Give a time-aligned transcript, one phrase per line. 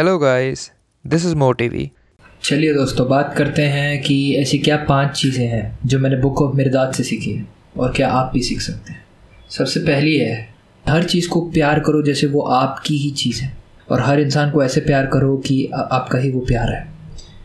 [0.00, 0.60] Hello guys
[1.04, 1.90] this is Motivi
[2.44, 6.54] चलिए दोस्तों, बात करते हैं कि ऐसी क्या पाँच चीज़ें हैं जो मैंने बुक ऑफ़
[6.56, 7.44] मिर्दात से सीखी है
[7.78, 9.04] और क्या आप भी सीख सकते हैं।
[9.50, 10.48] सबसे पहली है,
[10.84, 13.52] हर चीज़ को प्यार करो जैसे वो आपकी ही चीज़ है
[13.90, 16.82] और हर इंसान को ऐसे प्यार करो कि आपका ही वो प्यार है।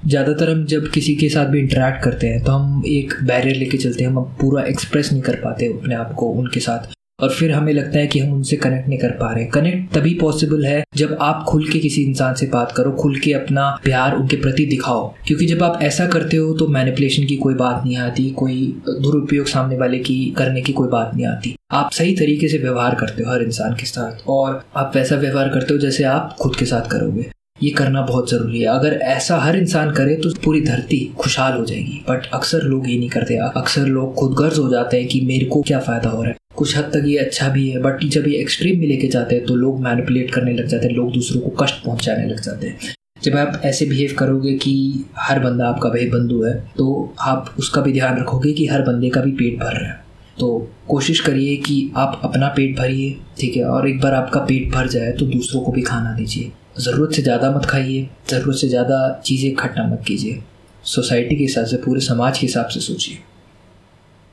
[0.07, 3.77] ज़्यादातर हम जब किसी के साथ भी इंटरेक्ट करते हैं तो हम एक बैरियर लेके
[3.77, 7.51] चलते हैं, हम पूरा एक्सप्रेस नहीं कर पाते अपने आप को, उनके साथ। और फिर
[7.51, 10.83] हमें लगता है कि हम उनसे कनेक्ट नहीं कर पा रहे। कनेक्ट तभी पॉसिबल है
[10.95, 14.65] जब आप खुल के किसी इंसान से बात करो, खुल के अपना प्यार उनके प्रति
[14.65, 18.81] दिखाओ। क्योंकि जब आप ऐसा करते हो तो मैनिपुलेशन की कोई बात नहीं आती, कोई
[18.89, 22.95] दुरुपयोग सामने वाले की करने की कोई बात नहीं आती। आप सही तरीके से व्यवहार
[22.95, 26.55] करते हो हर इंसान के साथ, और आप वैसा व्यवहार करते हो जैसे आप खुद
[26.55, 27.29] के साथ करोगे।
[27.63, 31.65] ये करना बहुत ज़रूरी है। अगर ऐसा हर इंसान करे तो पूरी धरती खुशहाल हो
[31.65, 35.21] जाएगी। बट अक्सर लोग ये नहीं करते। अक्सर लोग खुद गर्ज हो जाते हैं कि
[35.21, 38.03] मेरे को क्या फ़ायदा हो रहा है। कुछ हद तक ये अच्छा भी है बट
[38.05, 41.11] जब ये एक्सट्रीम में लेके जाते हैं तो लोग मैनिपुलेट करने लग जाते हैं, लोग
[41.13, 45.67] दूसरों को कष्ट पहुँचाने लग जाते हैं। जब आप ऐसे बिहेव करोगे कि हर बंदा
[45.67, 49.31] आपका भाई बंधु है तो आप उसका भी ध्यान रखोगे कि हर बंदे का भी
[49.33, 50.03] पेट भर रहा है।
[50.37, 50.47] तो
[50.89, 54.87] कोशिश करिए कि आप अपना पेट भरिए, ठीक है, और एक बार आपका पेट भर
[54.87, 59.21] जाए तो दूसरों को भी खाना दीजिए। ज़रूरत से ज़्यादा मत खाइए, ज़रूरत से ज़्यादा
[59.25, 60.41] चीज़ें इकट्ठा मत कीजिए।
[60.85, 63.17] सोसाइटी के हिसाब से, पूरे समाज के हिसाब से सोचिए।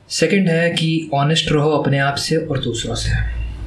[0.09, 3.11] सेकंड है कि ऑनेस्ट रहो अपने आप से और दूसरों से।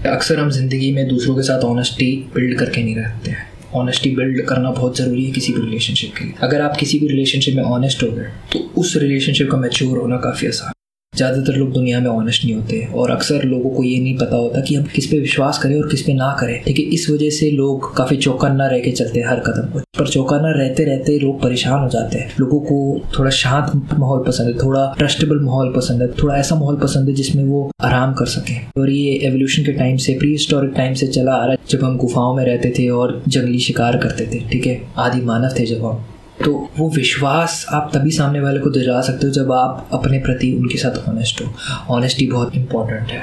[0.08, 4.40] अक्सर हम ज़िंदगी में दूसरों के साथ ऑनेस्टी बिल्ड करके नहीं रहते हैं। ऑनेस्टी बिल्ड
[4.46, 7.62] करना बहुत ज़रूरी है किसी भी रिलेशनशिप के लिए। अगर आप किसी भी रिलेशनशिप में
[7.62, 10.72] ऑनेस्ट हो गए तो उस रिलेशनशिप का मेच्योर होना काफ़ी आसान
[11.16, 14.60] ज़्यादातर लोग दुनिया में ऑनेस्ट नहीं होते और अक्सर लोगों को ये नहीं पता होता
[14.60, 17.30] कि हम किस पे विश्वास करें और किस पे ना करें। ठीक है, इस वजह
[17.30, 21.18] से लोग काफ़ी चौकन्ना रह के चलते हैं हर कदम पर पर चौकन्ना रहते रहते
[21.18, 22.78] लोग परेशान हो जाते हैं। लोगों को
[23.18, 27.14] थोड़ा शांत माहौल पसंद है, थोड़ा ट्रस्टेबल माहौल पसंद है, थोड़ा ऐसा माहौल पसंद है
[27.14, 31.06] जिसमें वो आराम कर सकें। और ये एवोल्यूशन के टाइम से प्री हिस्टोरिक टाइम से
[31.08, 34.40] चला आ रहा है जब हम गुफाओं में रहते थे और जंगली शिकार करते थे।
[34.50, 36.04] ठीक है, आदि मानव थे जब हम।
[36.46, 40.52] तो वो विश्वास आप तभी सामने वाले को दिला सकते हो जब आप अपने प्रति
[40.52, 41.52] उनके साथ ऑनेस्ट हो।
[41.94, 43.22] ऑनेस्टी बहुत इंपॉर्टेंट है।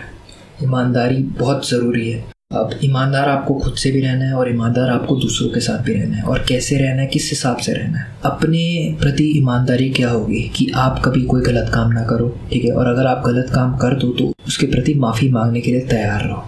[0.63, 5.15] ईमानदारी बहुत ज़रूरी है। अब ईमानदार आपको खुद से भी रहना है और ईमानदार आपको
[5.15, 8.07] दूसरों के साथ भी रहना है। और कैसे रहना है, किस हिसाब से रहना है?
[8.25, 12.71] अपने प्रति ईमानदारी क्या होगी कि आप कभी कोई गलत काम ना करो, ठीक है?
[12.71, 16.27] और अगर आप गलत काम कर दो तो उसके प्रति माफ़ी मांगने के लिए तैयार
[16.27, 16.43] रहो।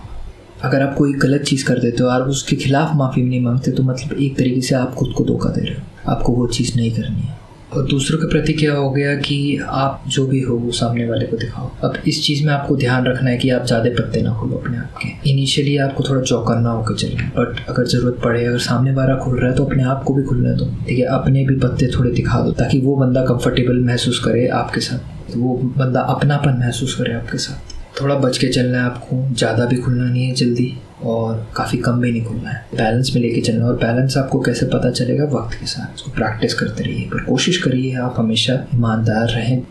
[0.64, 3.84] अगर आप कोई गलत चीज़ कर देते हो और उसके खिलाफ माफ़ी नहीं मांगते तो
[3.84, 6.92] मतलब एक तरीके से आप खुद को धोखा दे रहे हो। आपको वो चीज़ नहीं
[6.92, 7.44] करनी है।
[7.74, 11.26] और दूसरों के प्रति क्या हो गया कि आप जो भी हो, वो सामने वाले
[11.26, 14.34] को दिखाओ। अब इस चीज़ में आपको ध्यान रखना है कि आप ज़्यादा पत्ते ना
[14.34, 18.58] खोलो अपने आप के। इनिशियली आपको थोड़ा चौकन्ना होकर चलिए बट अगर ज़रूरत पड़े, अगर
[18.60, 21.46] सामने वाला खुल रहा है तो अपने आप को भी खुलने दो। ठीक है, अपने
[21.46, 26.02] भी पत्ते थोड़े दिखा दो, ताकि वो बंदा कंफर्टेबल महसूस करे आपके साथ। वो बंदा
[26.02, 30.26] अपनापन महसूस करे आपके साथ। थोड़ा बच के चलना है आपको, ज़्यादा भी खुलना नहीं
[30.26, 30.74] है जल्दी
[31.04, 34.66] और काफ़ी कम भी नहीं खुलना है। बैलेंस में लेके चलना और बैलेंस आपको कैसे
[34.66, 35.26] पता चलेगा?
[35.32, 39.62] वक्त के साथ उसको प्रैक्टिस करते रहिए। पर कोशिश करिए आप हमेशा ईमानदार रहें।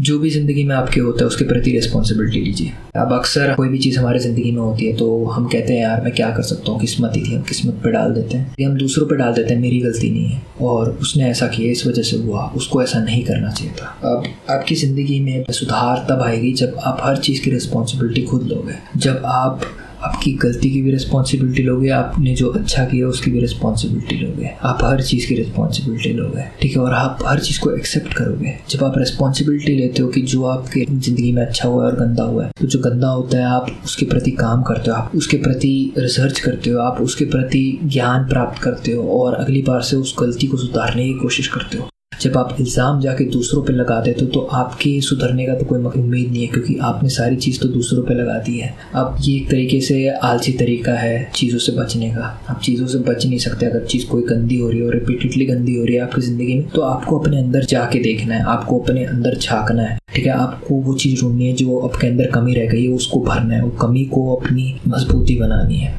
[0.00, 3.78] जो भी ज़िंदगी में आपके होता है, उसके प्रति रिस्पॉन्सिबिलिटी लीजिए। अब अक्सर कोई भी
[3.78, 6.72] चीज़ हमारे ज़िंदगी में होती है तो हम कहते हैं, यार, मैं क्या कर सकता
[6.72, 6.80] हूँ?
[6.80, 9.60] किस्मत ही थी, हम किस्मत पे डाल देते हैं। हम दूसरों पे डाल देते हैं,
[9.60, 13.22] मेरी गलती नहीं है। और उसने ऐसा किया, इस वजह से हुआ। उसको ऐसा नहीं
[13.24, 17.50] करना चाहिए था। अब आपकी ज़िंदगी में सुधार तब आएगी जब आप हर चीज़ की
[17.50, 19.60] रिस्पॉन्सिबिलिटी खुद लोगे। जब आप
[20.02, 24.78] आपकी गलती की भी रिस्पॉन्सिबिलिटी लोगे, आपने जो अच्छा किया उसकी भी रिस्पॉन्सिबिलिटी लोगे। आप
[24.84, 26.78] हर चीज़ की रिस्पॉन्सिबिलिटी लोगे, ठीक है?
[26.78, 30.84] और आप हर चीज़ को एक्सेप्ट करोगे। जब आप रिस्पॉन्सिबिलिटी लेते हो कि जो आपके
[30.86, 33.70] ज़िंदगी में अच्छा हुआ है और गंदा हुआ है तो जो गंदा होता है, आप
[33.84, 38.28] उसके प्रति काम करते हो, आप उसके प्रति रिसर्च करते हो, आप उसके प्रति ज्ञान
[38.28, 41.89] प्राप्त करते हो और अगली बार से उस गलती को सुधारने की कोशिश करते हो।
[42.20, 45.78] जब आप इल्ज़ाम जाके दूसरों पे लगा देते हो तो आपके सुधरने का तो कोई
[45.80, 49.36] उम्मीद नहीं है, क्योंकि आपने सारी चीज़ तो दूसरों पे लगा दी है। अब ये
[49.36, 53.38] एक तरीके से आलसी तरीका है चीज़ों से बचने का। आप चीज़ों से बच नहीं
[53.38, 56.20] सकते अगर चीज़ कोई गंदी हो रही है और रिपीटेडली गंदी हो रही है आपकी
[56.22, 60.26] ज़िंदगी में तो आपको अपने अंदर जाके देखना है, आपको अपने अंदर झाँकना है, ठीक
[60.26, 60.32] है?
[60.32, 63.62] आपको वो चीज़ ढूंढनी है जो आपके अंदर कमी रह गई है, उसको भरना है,
[63.62, 65.98] वो कमी को अपनी मजबूती बनानी है।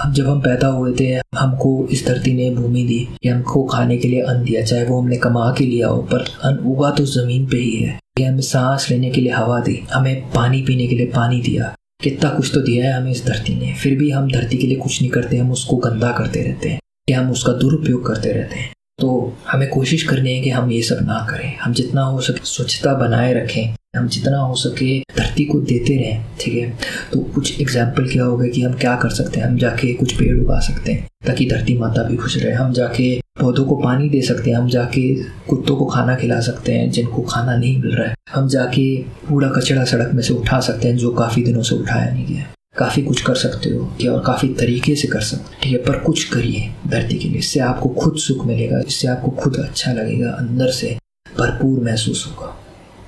[0.00, 3.96] अब जब हम पैदा हुए थे, हमको इस धरती ने भूमि दी, कि हमको खाने
[3.96, 7.04] के लिए अन्न दिया, चाहे वो हमने कमा के लिया हो, पर अन्न उगा तो
[7.04, 10.86] ज़मीन पे ही है। कि हमें सांस लेने के लिए हवा दी, हमें पानी पीने
[10.86, 14.10] के लिए पानी दिया। कितना कुछ तो दिया है हमें इस धरती ने। फिर भी
[14.10, 17.30] हम धरती के लिए कुछ नहीं करते, हम उसको गंदा करते रहते हैं। कि हम
[17.30, 21.26] उसका दुरुपयोग करते रहते हैं। तो हमें कोशिश करनी है कि हम ये सब ना
[21.30, 25.96] करें। हम जितना हो सके स्वच्छता बनाए रखें। हम जितना हो सके धरती को देते
[25.96, 26.70] रहें, ठीक है?
[27.12, 29.46] तो कुछ एग्ज़ाम्पल क्या होगा कि हम क्या कर सकते हैं?
[29.46, 33.20] हम जाके कुछ पेड़ उगा सकते हैं, ताकि धरती माता भी खुश रहे। हम जाके
[33.40, 35.02] पौधों को पानी दे सकते हैं, हम जाके
[35.48, 38.96] कुत्तों को खाना खिला सकते हैं जिनको खाना नहीं मिल रहा है। हम जाके
[39.28, 42.46] कूड़ा कचड़ा सड़क में से उठा सकते हैं, जो काफ़ी दिनों से उठाया नहीं गया
[42.78, 45.78] काफ़ी कुछ कर सकते हो कि और काफ़ी तरीके से कर सकते हो, ठीक है?
[45.78, 49.92] पर कुछ करिए धरती के लिए, इससे आपको खुद सुख मिलेगा, इससे आपको खुद अच्छा
[49.92, 50.96] लगेगा, अंदर से
[51.38, 52.56] भरपूर महसूस होगा।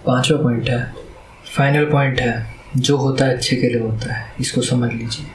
[0.07, 0.83] पांचवा पॉइंट है
[1.57, 2.47] फाइनल पॉइंट है,
[2.77, 5.27] जो होता है अच्छे के लिए होता है, इसको समझ लीजिए।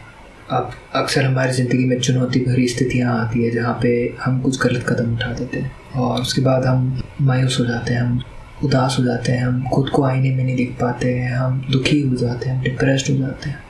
[0.51, 3.91] अब अक्सर हमारी ज़िंदगी में चुनौती भरी स्थितियाँ आती है जहाँ पे
[4.21, 8.01] हम कुछ गलत कदम उठा देते हैं और उसके बाद हम मायूस हो जाते हैं,
[8.01, 8.21] हम
[8.63, 12.01] उदास हो जाते हैं, हम खुद को आईने में नहीं देख पाते हैं, हम दुखी
[12.01, 13.63] हो जाते हैं, हम डिप्रेस्ड हो जाते हैं।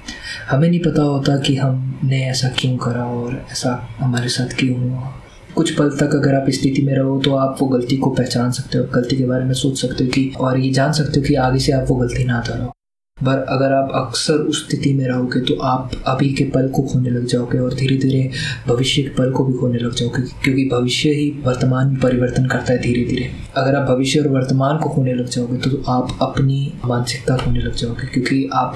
[0.49, 5.13] हमें नहीं पता होता कि हमने ऐसा क्यों करा और ऐसा हमारे साथ क्यों हुआ।
[5.57, 8.77] कुछ पल तक अगर आप स्थिति में रहो तो आप वो गलती को पहचान सकते
[8.77, 11.35] हो, गलती के बारे में सोच सकते हो कि, और ये जान सकते हो कि
[11.35, 12.71] आगे से आप वो गलती ना दोहराओ
[13.17, 17.09] पर अगर आप अक्सर उस स्थिति में रहोगे तो आप अभी के पल को खोने
[17.09, 18.29] लग जाओगे और धीरे धीरे
[18.67, 22.73] भविष्य के पल को भी खोने लग जाओगे, क्योंकि भविष्य ही वर्तमान में परिवर्तन करता
[22.73, 26.73] है धीरे धीरे अगर आप भविष्य और वर्तमान को खोने लग जाओगे तो आप अपनी
[26.85, 28.75] मानसिकता खोने लग जाओगे, क्योंकि आप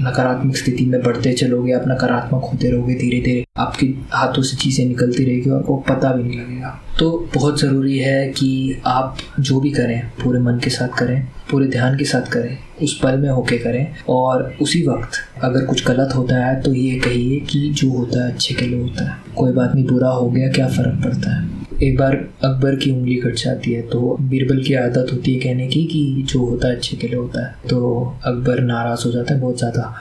[0.00, 4.84] नकारात्मक स्थिति में बढ़ते चलोगे, आप नकारात्मक होते रहोगे धीरे धीरे आपके हाथों से चीज़ें
[4.86, 9.60] निकलती रहेगी और आपको पता भी नहीं लगेगा। तो बहुत ज़रूरी है कि आप जो
[9.60, 13.28] भी करें, पूरे मन के साथ करें, पूरे ध्यान के साथ करें, उस पल में
[13.30, 17.90] होके करें और उसी वक्त अगर कुछ गलत होता है तो ये कहिए कि जो
[17.90, 21.02] होता है, अच्छे के लिए होता है। कोई बात नहीं, बुरा हो गया, क्या फ़र्क
[21.04, 21.57] पड़ता है?
[21.82, 22.14] एक बार
[22.44, 26.22] अकबर की उंगली कट जाती है तो बीरबल की आदत होती है कहने की कि
[26.28, 29.58] जो होता है अच्छे के लिए होता है। तो अकबर नाराज़ हो जाता है बहुत
[29.58, 29.94] ज़्यादा।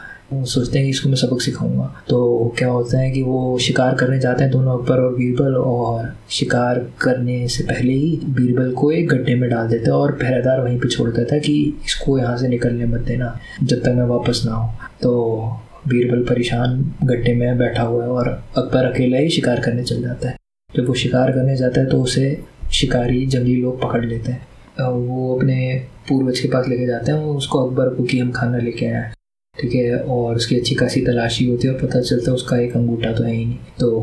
[0.46, 4.18] सोचते हैं कि इसको मैं सबक सिखाऊँगा। तो क्या होता है कि वो शिकार करने
[4.20, 9.08] जाते हैं दोनों, अकबर और बीरबल, और शिकार करने से पहले ही बीरबल को एक
[9.10, 12.36] गड्ढे में डाल देते हैं और पहरेदार वहीं पे छोड़ देता है कि इसको यहाँ
[12.38, 17.58] से निकलने मत देना, जब तक मैं वापस ना आऊँ। तो बीरबल परेशान गड्ढे में
[17.58, 18.28] बैठा हुआ है और
[18.58, 20.36] अकबर अकेला ही शिकार करने चल जाता है।
[20.76, 22.26] जब वो शिकार करने जाता है तो उसे
[22.74, 27.34] शिकारी, जंगली लोग पकड़ लेते हैं। वो अपने पूर्वज के पास लेके जाते हैं वो
[27.34, 29.14] उसको अकबर को कि हम खाना लेके आए हैं।
[29.56, 32.76] ठीक है, और उसकी अच्छी खासी तलाशी होती है और पता चलता है उसका एक
[32.78, 34.02] अंगूठा तो है ही नहीं। तो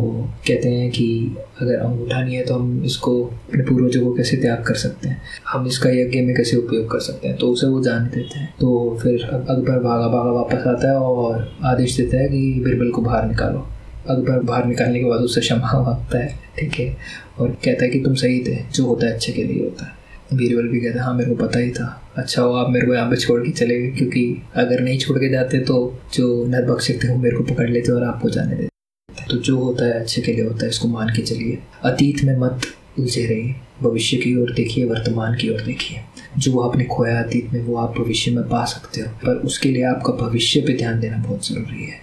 [0.48, 4.64] कहते हैं कि अगर अंगूठा नहीं है तो हम इसको अपने पूर्वजों को कैसे त्याग
[4.66, 5.20] कर सकते हैं?
[5.48, 7.36] हम इसका यज्ञ में कैसे उपयोग कर सकते हैं?
[7.36, 11.48] तो उसे वो जान देते हैं। तो फिर अकबर भागा भागा वापस आता है और
[11.64, 13.66] आदेश देता है कि बिरबल को बाहर निकालो।
[14.10, 16.28] अकबर बाहर निकालने के बाद उससे क्षमा माँगता है,
[16.58, 16.96] ठीक है?
[17.38, 20.02] और कहता है कि तुम सही थे, जो होता है अच्छे के लिए होता है।
[20.34, 21.86] बीरबल भी कहता है हाँ मेरे को पता ही था।
[22.16, 25.18] अच्छा हो आप मेरे को यहाँ पे छोड़ के चले गए, क्योंकि अगर नहीं छोड़
[25.18, 25.76] के जाते तो
[26.14, 29.84] जो नरभक्षक थे वो मेरे को पकड़ लेते और आपको जाने देते। तो जो होता
[29.84, 32.60] है अच्छे के लिए होता है, इसको मान के चलिए। अतीत में मत
[32.98, 36.00] उलझे रहिए, भविष्य की ओर देखिए, वर्तमान की ओर देखिए।
[36.38, 39.84] जो आपने खोया अतीत में, वो आप भविष्य में पा सकते हो, पर उसके लिए
[39.84, 42.02] आपका भविष्य पे ध्यान देना बहुत ज़रूरी है।